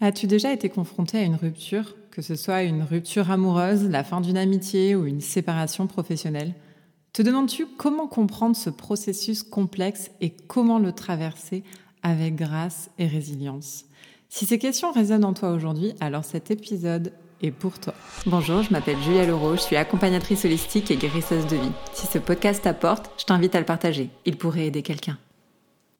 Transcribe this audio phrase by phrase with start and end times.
[0.00, 4.20] As-tu déjà été confronté à une rupture, que ce soit une rupture amoureuse, la fin
[4.20, 6.54] d'une amitié ou une séparation professionnelle?
[7.12, 11.64] Te demandes-tu comment comprendre ce processus complexe et comment le traverser
[12.04, 13.86] avec grâce et résilience?
[14.28, 17.12] Si ces questions résonnent en toi aujourd'hui, alors cet épisode
[17.42, 17.94] est pour toi.
[18.26, 21.72] Bonjour, je m'appelle Julia Leroux, je suis accompagnatrice holistique et guérisseuse de vie.
[21.92, 24.10] Si ce podcast t'apporte, je t'invite à le partager.
[24.26, 25.18] Il pourrait aider quelqu'un.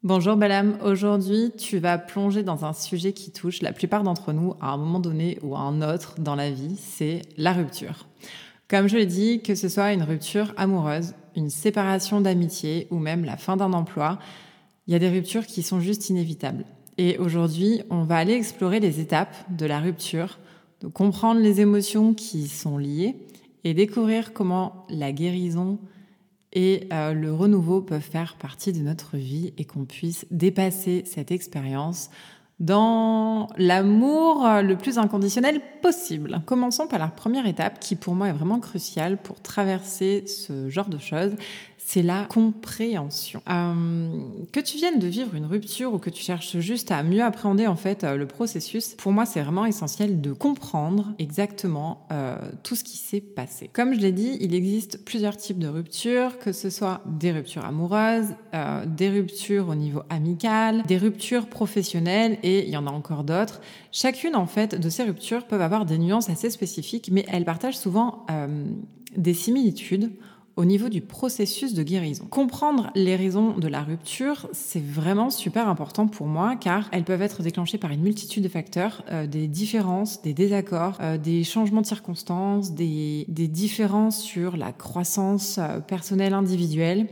[0.01, 4.53] Bonjour Balam, aujourd'hui tu vas plonger dans un sujet qui touche la plupart d'entre nous
[4.61, 8.07] à un moment donné ou à un autre dans la vie, c'est la rupture.
[8.69, 13.25] Comme je l'ai dit, que ce soit une rupture amoureuse, une séparation d'amitié ou même
[13.25, 14.19] la fin d'un emploi,
[14.87, 16.63] il y a des ruptures qui sont juste inévitables.
[16.97, 20.39] Et aujourd'hui, on va aller explorer les étapes de la rupture,
[20.79, 23.17] de comprendre les émotions qui sont liées
[23.65, 25.77] et découvrir comment la guérison
[26.53, 31.31] et euh, le renouveau peut faire partie de notre vie et qu'on puisse dépasser cette
[31.31, 32.09] expérience
[32.59, 36.41] dans l'amour le plus inconditionnel possible.
[36.45, 40.89] Commençons par la première étape qui pour moi est vraiment cruciale pour traverser ce genre
[40.89, 41.35] de choses,
[41.91, 43.41] c'est la compréhension.
[43.49, 44.09] Euh,
[44.51, 47.65] que tu viennes de vivre une rupture ou que tu cherches juste à mieux appréhender
[47.65, 52.75] en fait euh, le processus, pour moi c'est vraiment essentiel de comprendre exactement euh, tout
[52.75, 53.71] ce qui s'est passé.
[53.73, 57.65] Comme je l'ai dit, il existe plusieurs types de ruptures, que ce soit des ruptures
[57.65, 58.35] amoureuses,
[58.85, 63.61] des ruptures au niveau amical, des ruptures professionnelles et il y en a encore d'autres.
[63.91, 67.79] Chacune en fait de ces ruptures peuvent avoir des nuances assez spécifiques, mais elles partagent
[67.79, 68.27] souvent
[69.17, 70.11] des similitudes
[70.59, 72.25] au niveau du processus de guérison.
[72.29, 77.21] Comprendre les raisons de la rupture, c'est vraiment super important pour moi car elles peuvent
[77.21, 81.79] être déclenchées par une multitude de facteurs, euh, des différences, des désaccords, euh, des changements
[81.79, 87.07] de circonstances, des, des différences sur la croissance euh, personnelle individuelle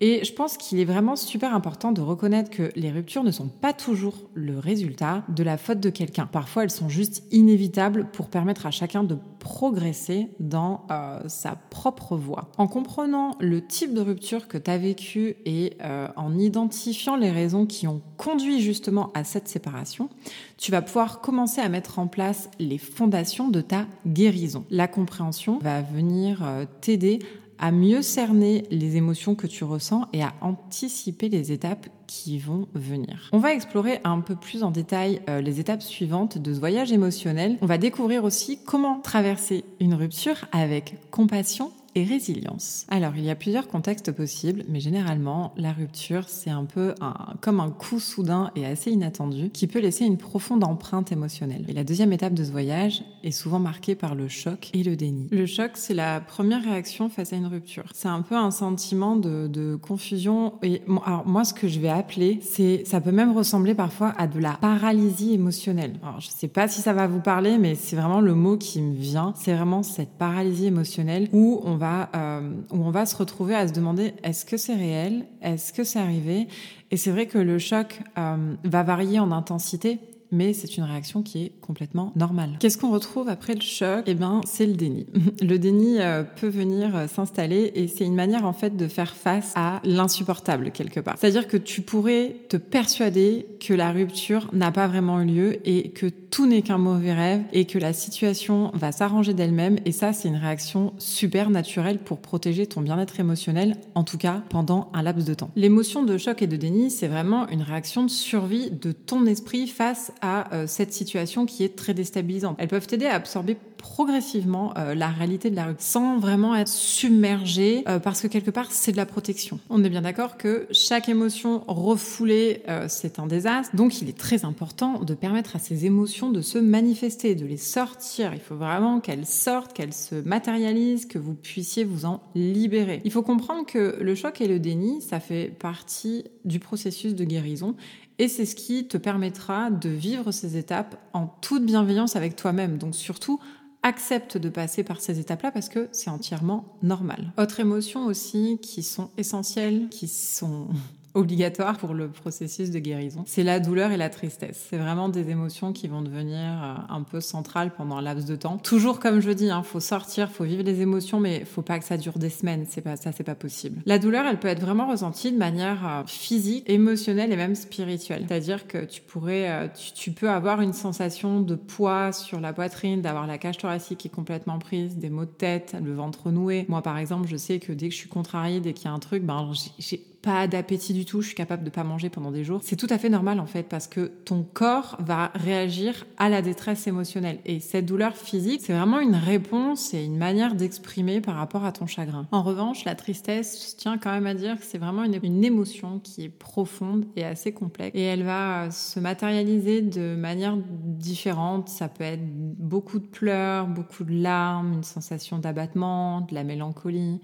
[0.00, 3.48] et je pense qu'il est vraiment super important de reconnaître que les ruptures ne sont
[3.48, 6.26] pas toujours le résultat de la faute de quelqu'un.
[6.26, 12.16] Parfois, elles sont juste inévitables pour permettre à chacun de progresser dans euh, sa propre
[12.16, 12.50] voie.
[12.56, 17.30] En comprenant le type de rupture que tu as vécu et euh, en identifiant les
[17.30, 20.08] raisons qui ont conduit justement à cette séparation,
[20.56, 24.64] tu vas pouvoir commencer à mettre en place les fondations de ta guérison.
[24.70, 27.18] La compréhension va venir euh, t'aider
[27.60, 32.66] à mieux cerner les émotions que tu ressens et à anticiper les étapes qui vont
[32.74, 33.28] venir.
[33.32, 36.90] On va explorer un peu plus en détail euh, les étapes suivantes de ce voyage
[36.90, 37.56] émotionnel.
[37.60, 41.70] On va découvrir aussi comment traverser une rupture avec compassion
[42.04, 42.86] résilience.
[42.88, 46.94] Alors, il y a plusieurs contextes possibles, mais généralement, la rupture, c'est un peu
[47.40, 51.64] comme un coup soudain et assez inattendu qui peut laisser une profonde empreinte émotionnelle.
[51.68, 54.96] Et la deuxième étape de ce voyage est souvent marquée par le choc et le
[54.96, 55.28] déni.
[55.30, 57.84] Le choc, c'est la première réaction face à une rupture.
[57.94, 60.54] C'est un peu un sentiment de, de confusion.
[60.62, 64.26] Et alors, moi, ce que je vais appeler, c'est, ça peut même ressembler parfois à
[64.26, 65.94] de la paralysie émotionnelle.
[66.02, 68.80] Alors, je sais pas si ça va vous parler, mais c'est vraiment le mot qui
[68.80, 69.32] me vient.
[69.36, 73.68] C'est vraiment cette paralysie émotionnelle où on va, euh, où on va se retrouver à
[73.68, 75.26] se demander est-ce que c'est réel?
[75.42, 76.48] Est-ce que c'est arrivé?
[76.90, 79.98] Et c'est vrai que le choc euh, va varier en intensité
[80.32, 82.50] mais c'est une réaction qui est complètement normale.
[82.60, 84.04] Qu'est-ce qu'on retrouve après le choc?
[84.06, 85.06] Eh ben, c'est le déni.
[85.42, 89.52] Le déni euh, peut venir s'installer et c'est une manière en fait de faire face
[89.56, 91.16] à l'insupportable quelque part.
[91.18, 95.90] C'est-à-dire que tu pourrais te persuader que la rupture n'a pas vraiment eu lieu et
[95.90, 100.12] que tout n'est qu'un mauvais rêve et que la situation va s'arranger d'elle-même et ça
[100.12, 105.02] c'est une réaction super naturelle pour protéger ton bien-être émotionnel, en tout cas pendant un
[105.02, 105.50] laps de temps.
[105.56, 109.66] L'émotion de choc et de déni, c'est vraiment une réaction de survie de ton esprit
[109.66, 112.56] face à euh, cette situation qui est très déstabilisante.
[112.58, 116.68] Elles peuvent t'aider à absorber progressivement euh, la réalité de la rue sans vraiment être
[116.68, 119.58] submergé euh, parce que quelque part c'est de la protection.
[119.68, 124.44] On est bien d'accord que chaque émotion refoulée c'est un désastre donc il est très
[124.44, 128.34] important de permettre à ces émotions de se manifester, de les sortir.
[128.34, 133.00] Il faut vraiment qu'elles sortent, qu'elles se matérialisent, que vous puissiez vous en libérer.
[133.04, 137.24] Il faut comprendre que le choc et le déni ça fait partie du processus de
[137.24, 137.74] guérison
[138.18, 142.76] et c'est ce qui te permettra de vivre ces étapes en toute bienveillance avec toi-même.
[142.76, 143.40] Donc surtout,
[143.82, 147.32] accepte de passer par ces étapes-là parce que c'est entièrement normal.
[147.38, 150.68] Autre émotion aussi qui sont essentielles, qui sont
[151.14, 153.24] obligatoire pour le processus de guérison.
[153.26, 154.66] C'est la douleur et la tristesse.
[154.70, 158.36] C'est vraiment des émotions qui vont devenir euh, un peu centrales pendant un laps de
[158.36, 158.58] temps.
[158.58, 161.84] Toujours comme je dis, hein, faut sortir, faut vivre les émotions, mais faut pas que
[161.84, 162.66] ça dure des semaines.
[162.68, 163.82] C'est pas ça, c'est pas possible.
[163.86, 168.26] La douleur, elle peut être vraiment ressentie de manière euh, physique, émotionnelle et même spirituelle.
[168.28, 172.52] C'est-à-dire que tu pourrais, euh, tu, tu, peux avoir une sensation de poids sur la
[172.52, 176.30] poitrine, d'avoir la cage thoracique qui est complètement prise, des maux de tête, le ventre
[176.30, 176.66] noué.
[176.68, 178.92] Moi, par exemple, je sais que dès que je suis contrariée, dès qu'il y a
[178.92, 182.30] un truc, ben j'ai pas d'appétit du tout, je suis capable de pas manger pendant
[182.30, 182.60] des jours.
[182.62, 186.42] C'est tout à fait normal en fait parce que ton corps va réagir à la
[186.42, 191.36] détresse émotionnelle et cette douleur physique, c'est vraiment une réponse et une manière d'exprimer par
[191.36, 192.26] rapport à ton chagrin.
[192.32, 195.44] En revanche, la tristesse, je tiens quand même à dire que c'est vraiment une, une
[195.44, 201.68] émotion qui est profonde et assez complexe et elle va se matérialiser de manière différente.
[201.68, 202.26] Ça peut être
[202.58, 207.20] beaucoup de pleurs, beaucoup de larmes, une sensation d'abattement, de la mélancolie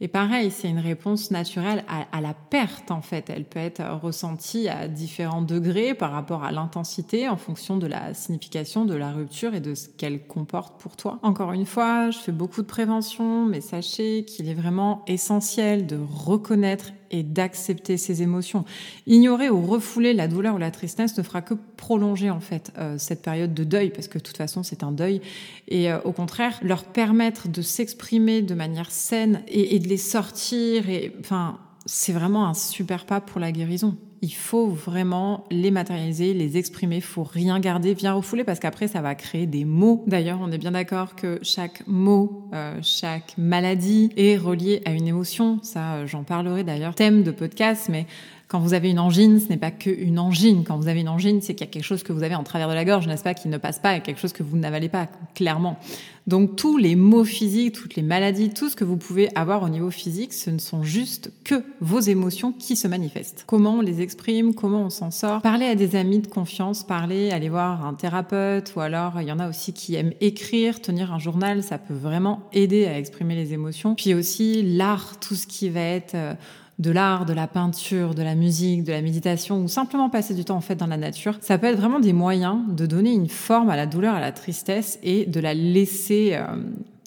[0.00, 3.30] et pareil, c'est une réponse naturelle à, la perte, en fait.
[3.30, 8.14] Elle peut être ressentie à différents degrés par rapport à l'intensité en fonction de la
[8.14, 11.18] signification de la rupture et de ce qu'elle comporte pour toi.
[11.22, 15.98] Encore une fois, je fais beaucoup de prévention, mais sachez qu'il est vraiment essentiel de
[15.98, 18.64] reconnaître et d'accepter ses émotions.
[19.06, 22.96] Ignorer ou refouler la douleur ou la tristesse ne fera que prolonger en fait euh,
[22.98, 25.20] cette période de deuil parce que de toute façon c'est un deuil
[25.68, 29.96] et euh, au contraire leur permettre de s'exprimer de manière saine et, et de les
[29.96, 35.70] sortir et enfin c'est vraiment un super pas pour la guérison il faut vraiment les
[35.70, 40.04] matérialiser, les exprimer, faut rien garder, bien refouler parce qu'après ça va créer des mots.
[40.06, 45.06] D'ailleurs, on est bien d'accord que chaque mot, euh, chaque maladie est relié à une
[45.06, 45.58] émotion.
[45.62, 46.94] Ça, j'en parlerai d'ailleurs.
[46.94, 48.06] Thème de podcast, mais
[48.48, 50.64] quand vous avez une angine, ce n'est pas que une angine.
[50.64, 52.44] Quand vous avez une angine, c'est qu'il y a quelque chose que vous avez en
[52.44, 54.56] travers de la gorge, n'est-ce pas, qui ne passe pas, et quelque chose que vous
[54.56, 55.78] n'avalez pas, clairement.
[56.26, 59.68] Donc tous les maux physiques, toutes les maladies, tout ce que vous pouvez avoir au
[59.68, 63.44] niveau physique, ce ne sont juste que vos émotions qui se manifestent.
[63.46, 65.42] Comment on les exprime, comment on s'en sort.
[65.42, 69.32] Parlez à des amis de confiance, parlez, allez voir un thérapeute, ou alors il y
[69.32, 73.34] en a aussi qui aiment écrire, tenir un journal, ça peut vraiment aider à exprimer
[73.34, 73.94] les émotions.
[73.94, 76.34] Puis aussi l'art, tout ce qui va être euh,
[76.78, 80.44] de l'art, de la peinture, de la musique, de la méditation ou simplement passer du
[80.44, 83.28] temps en fait dans la nature, ça peut être vraiment des moyens de donner une
[83.28, 86.46] forme à la douleur, à la tristesse et de la laisser euh,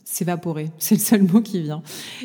[0.03, 0.71] s'évaporer.
[0.77, 1.81] C'est le seul mot qui vient.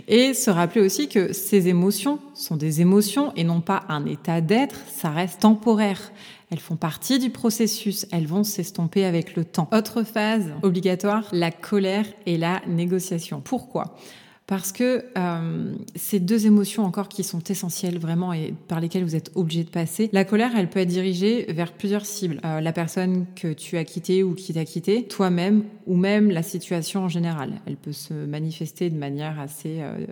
[0.08, 4.40] Et se rappeler aussi que ces émotions sont des émotions et non pas un état
[4.40, 6.12] d'être, ça reste temporaire.
[6.50, 9.68] Elles font partie du processus, elles vont s'estomper avec le temps.
[9.72, 13.40] Autre phase obligatoire, la colère et la négociation.
[13.40, 13.96] Pourquoi?
[14.46, 19.16] Parce que euh, ces deux émotions encore qui sont essentielles vraiment et par lesquelles vous
[19.16, 20.08] êtes obligé de passer.
[20.12, 22.40] La colère, elle peut être dirigée vers plusieurs cibles.
[22.44, 26.44] Euh, la personne que tu as quittée ou qui t'a quitté, toi-même ou même la
[26.44, 27.54] situation en général.
[27.66, 30.06] Elle peut se manifester de manière assez euh,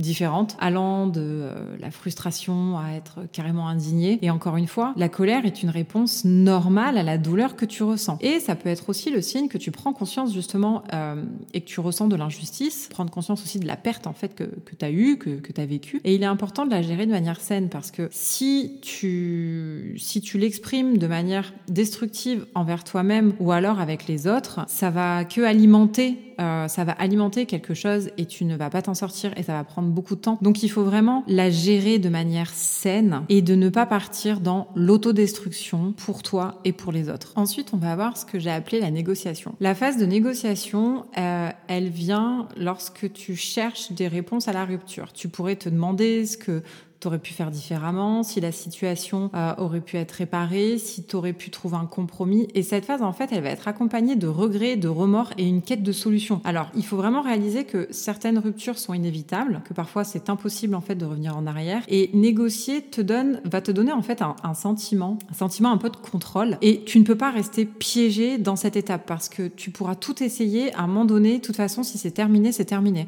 [0.00, 4.18] différente, allant de euh, la frustration à être carrément indigné.
[4.22, 7.82] Et encore une fois, la colère est une réponse normale à la douleur que tu
[7.82, 8.18] ressens.
[8.20, 11.22] Et ça peut être aussi le signe que tu prends conscience justement euh,
[11.54, 14.44] et que tu ressens de l'injustice, prendre conscience aussi de la perte en fait que,
[14.44, 16.00] que tu as eue, que, que tu as vécue.
[16.04, 20.20] Et il est important de la gérer de manière saine parce que si tu, si
[20.20, 25.42] tu l'exprimes de manière destructive envers toi-même ou alors avec les autres, ça va que
[25.42, 29.42] alimenter euh, ça va alimenter quelque chose et tu ne vas pas t'en sortir et
[29.42, 30.38] ça va prendre beaucoup de temps.
[30.40, 34.68] Donc il faut vraiment la gérer de manière saine et de ne pas partir dans
[34.74, 37.32] l'autodestruction pour toi et pour les autres.
[37.36, 39.54] Ensuite, on va avoir ce que j'ai appelé la négociation.
[39.60, 45.12] La phase de négociation, euh, elle vient lorsque tu cherches des réponses à la rupture.
[45.12, 46.62] Tu pourrais te demander ce que
[47.00, 51.50] t'aurais pu faire différemment, si la situation euh, aurait pu être réparée, si t'aurais pu
[51.50, 52.46] trouver un compromis.
[52.54, 55.62] Et cette phase, en fait, elle va être accompagnée de regrets, de remords et une
[55.62, 56.42] quête de solution.
[56.44, 60.82] Alors, il faut vraiment réaliser que certaines ruptures sont inévitables, que parfois c'est impossible en
[60.82, 61.82] fait de revenir en arrière.
[61.88, 65.78] Et négocier te donne, va te donner en fait un, un sentiment, un sentiment un
[65.78, 66.58] peu de contrôle.
[66.60, 70.22] Et tu ne peux pas rester piégé dans cette étape parce que tu pourras tout
[70.22, 71.38] essayer à un moment donné.
[71.38, 73.06] De toute façon, si c'est terminé, c'est terminé.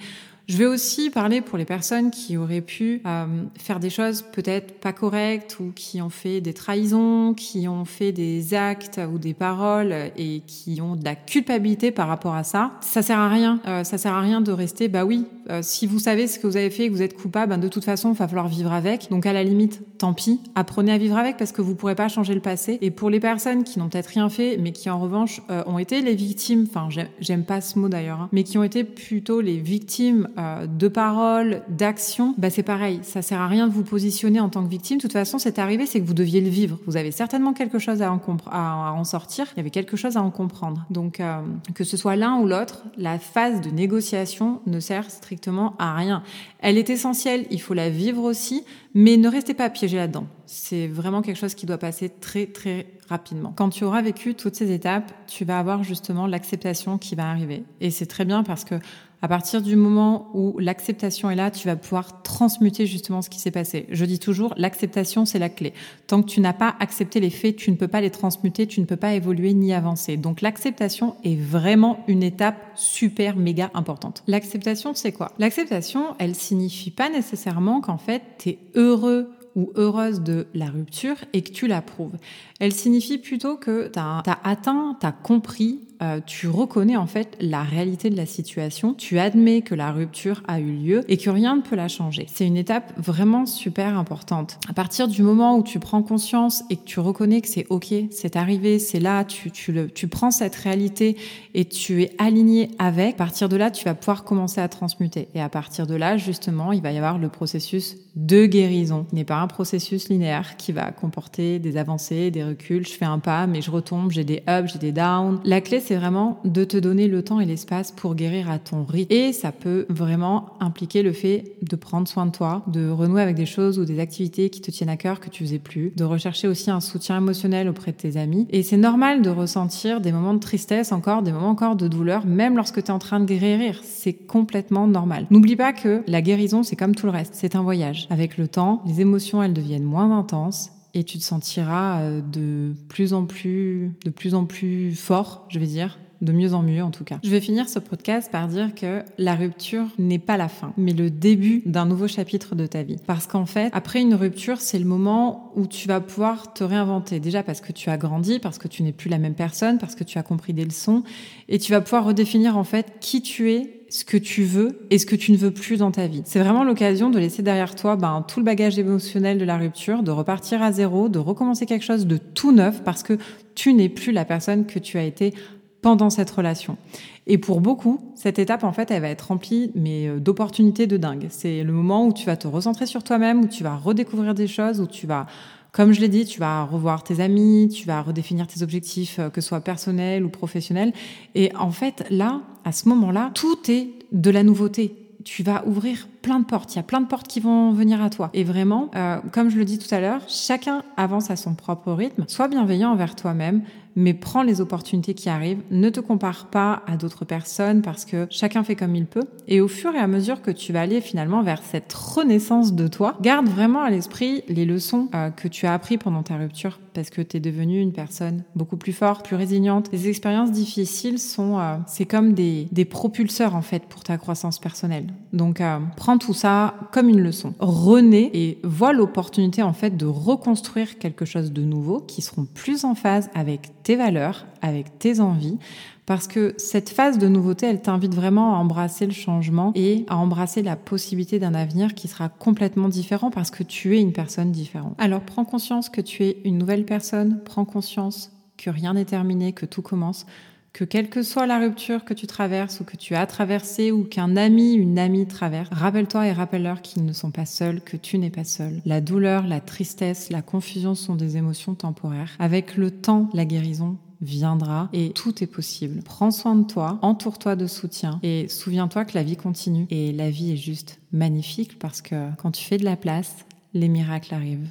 [0.48, 4.80] Je vais aussi parler pour les personnes qui auraient pu euh, faire des choses peut-être
[4.80, 9.34] pas correctes ou qui ont fait des trahisons, qui ont fait des actes ou des
[9.34, 12.72] paroles et qui ont de la culpabilité par rapport à ça.
[12.80, 13.60] Ça sert à rien.
[13.66, 14.88] Euh, ça sert à rien de rester.
[14.88, 17.16] Bah oui, euh, si vous savez ce que vous avez fait et que vous êtes
[17.16, 19.08] coupable, ben de toute façon, il va falloir vivre avec.
[19.10, 20.40] Donc à la limite, tant pis.
[20.54, 22.78] Apprenez à vivre avec parce que vous pourrez pas changer le passé.
[22.80, 26.00] Et pour les personnes qui n'ont peut-être rien fait, mais qui en revanche ont été
[26.00, 26.66] les victimes.
[26.68, 26.88] Enfin,
[27.20, 30.88] j'aime pas ce mot d'ailleurs, hein, mais qui ont été plutôt les victimes euh, de
[30.88, 33.00] paroles, d'actions, bah c'est pareil.
[33.02, 34.98] Ça sert à rien de vous positionner en tant que victime.
[34.98, 36.78] De toute façon, c'est arrivé, c'est que vous deviez le vivre.
[36.86, 38.20] Vous avez certainement quelque chose à en,
[38.50, 39.46] à en sortir.
[39.54, 40.86] Il y avait quelque chose à en comprendre.
[40.90, 41.40] Donc, euh,
[41.74, 45.31] que ce soit l'un ou l'autre, la phase de négociation ne sert strictement
[45.78, 46.22] à rien.
[46.58, 47.46] Elle est essentielle.
[47.50, 50.26] Il faut la vivre aussi, mais ne restez pas piégé là-dedans.
[50.46, 53.52] C'est vraiment quelque chose qui doit passer très très rapidement.
[53.56, 57.64] Quand tu auras vécu toutes ces étapes, tu vas avoir justement l'acceptation qui va arriver.
[57.80, 58.76] Et c'est très bien parce que
[59.24, 63.38] À partir du moment où l'acceptation est là, tu vas pouvoir transmuter justement ce qui
[63.38, 63.86] s'est passé.
[63.88, 65.74] Je dis toujours, l'acceptation, c'est la clé.
[66.08, 68.80] Tant que tu n'as pas accepté les faits, tu ne peux pas les transmuter, tu
[68.80, 70.16] ne peux pas évoluer ni avancer.
[70.16, 74.24] Donc l'acceptation est vraiment une étape super méga importante.
[74.26, 75.30] L'acceptation, c'est quoi?
[75.38, 81.16] L'acceptation, elle signifie pas nécessairement qu'en fait, tu es heureux ou heureuse de la rupture
[81.32, 82.16] et que tu l'approuves.
[82.58, 87.36] Elle signifie plutôt que tu as, atteint, tu as compris euh, tu reconnais en fait
[87.40, 91.30] la réalité de la situation, tu admets que la rupture a eu lieu et que
[91.30, 92.26] rien ne peut la changer.
[92.32, 94.58] C'est une étape vraiment super importante.
[94.68, 97.94] À partir du moment où tu prends conscience et que tu reconnais que c'est ok,
[98.10, 101.16] c'est arrivé, c'est là, tu, tu, le, tu prends cette réalité
[101.54, 105.28] et tu es aligné avec, à partir de là, tu vas pouvoir commencer à transmuter.
[105.34, 109.06] Et à partir de là, justement, il va y avoir le processus de guérison.
[109.10, 112.86] Ce n'est pas un processus linéaire qui va comporter des avancées, des reculs.
[112.86, 115.40] Je fais un pas, mais je retombe, j'ai des ups, j'ai des downs.
[115.44, 118.58] La clé, c'est c'est vraiment de te donner le temps et l'espace pour guérir à
[118.58, 119.12] ton rythme.
[119.12, 123.36] Et ça peut vraiment impliquer le fait de prendre soin de toi, de renouer avec
[123.36, 126.04] des choses ou des activités qui te tiennent à cœur que tu faisais plus, de
[126.04, 128.46] rechercher aussi un soutien émotionnel auprès de tes amis.
[128.48, 132.24] Et c'est normal de ressentir des moments de tristesse encore, des moments encore de douleur,
[132.24, 133.78] même lorsque tu es en train de guérir.
[133.84, 135.26] C'est complètement normal.
[135.28, 137.34] N'oublie pas que la guérison, c'est comme tout le reste.
[137.34, 138.06] C'est un voyage.
[138.08, 142.74] Avec le temps, les émotions, elles deviennent moins intenses et tu te sentiras euh, de
[142.88, 146.82] plus en plus, de plus en plus fort, je vais dire, de mieux en mieux
[146.82, 147.18] en tout cas.
[147.22, 150.92] Je vais finir ce podcast par dire que la rupture n'est pas la fin, mais
[150.92, 152.96] le début d'un nouveau chapitre de ta vie.
[153.06, 157.20] Parce qu'en fait, après une rupture, c'est le moment où tu vas pouvoir te réinventer.
[157.20, 159.94] Déjà parce que tu as grandi, parce que tu n'es plus la même personne, parce
[159.94, 161.02] que tu as compris des leçons,
[161.48, 164.96] et tu vas pouvoir redéfinir en fait qui tu es ce que tu veux et
[164.96, 166.22] ce que tu ne veux plus dans ta vie.
[166.24, 170.02] C'est vraiment l'occasion de laisser derrière toi ben, tout le bagage émotionnel de la rupture,
[170.02, 173.18] de repartir à zéro, de recommencer quelque chose de tout neuf parce que
[173.54, 175.34] tu n'es plus la personne que tu as été
[175.82, 176.78] pendant cette relation.
[177.26, 180.96] Et pour beaucoup, cette étape, en fait, elle va être remplie mais euh, d'opportunités de
[180.96, 181.26] dingue.
[181.28, 184.46] C'est le moment où tu vas te recentrer sur toi-même, où tu vas redécouvrir des
[184.46, 185.26] choses, où tu vas
[185.72, 189.30] comme je l'ai dit, tu vas revoir tes amis, tu vas redéfinir tes objectifs, euh,
[189.30, 190.92] que ce soit personnels ou professionnels.
[191.34, 194.94] Et en fait, là, à ce moment-là, tout est de la nouveauté.
[195.24, 196.74] Tu vas ouvrir plein de portes.
[196.74, 198.30] Il y a plein de portes qui vont venir à toi.
[198.32, 201.92] Et vraiment, euh, comme je le dis tout à l'heure, chacun avance à son propre
[201.92, 202.24] rythme.
[202.28, 203.62] Sois bienveillant envers toi-même
[203.96, 205.62] mais prends les opportunités qui arrivent.
[205.70, 209.24] Ne te compare pas à d'autres personnes parce que chacun fait comme il peut.
[209.48, 212.88] Et au fur et à mesure que tu vas aller finalement vers cette renaissance de
[212.88, 216.80] toi, garde vraiment à l'esprit les leçons euh, que tu as appris pendant ta rupture
[216.94, 219.88] parce que tu es devenue une personne beaucoup plus forte, plus résiliente.
[219.92, 225.06] Les expériences difficiles sont, euh, c'est comme des, propulseurs en fait pour ta croissance personnelle.
[225.32, 225.62] Donc
[225.96, 227.54] prends tout ça comme une leçon.
[227.58, 232.84] Renais et vois l'opportunité en fait de reconstruire quelque chose de nouveau qui seront plus
[232.84, 235.58] en phase avec tes valeurs, avec tes envies,
[236.06, 240.16] parce que cette phase de nouveauté, elle t'invite vraiment à embrasser le changement et à
[240.16, 244.52] embrasser la possibilité d'un avenir qui sera complètement différent parce que tu es une personne
[244.52, 244.94] différente.
[244.98, 249.52] Alors prends conscience que tu es une nouvelle personne, prends conscience que rien n'est terminé,
[249.52, 250.26] que tout commence,
[250.72, 254.04] que quelle que soit la rupture que tu traverses ou que tu as traversée ou
[254.04, 258.18] qu'un ami, une amie traverse, rappelle-toi et rappelle-leur qu'ils ne sont pas seuls, que tu
[258.18, 258.80] n'es pas seul.
[258.86, 262.30] La douleur, la tristesse, la confusion sont des émotions temporaires.
[262.38, 266.00] Avec le temps, la guérison viendra et tout est possible.
[266.04, 270.30] Prends soin de toi, entoure-toi de soutien et souviens-toi que la vie continue et la
[270.30, 274.68] vie est juste magnifique parce que quand tu fais de la place, les miracles arrivent.